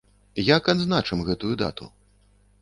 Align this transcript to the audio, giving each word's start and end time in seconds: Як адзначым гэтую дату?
Як 0.55 0.71
адзначым 0.73 1.21
гэтую 1.27 1.51
дату? 1.63 1.91